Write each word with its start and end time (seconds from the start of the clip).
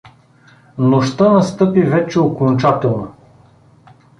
Нощта 0.77 1.29
настъпи 1.31 1.81
вече 1.81 2.19
окончателно. 2.19 3.13